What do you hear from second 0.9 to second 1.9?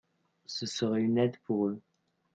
une aide pour eux.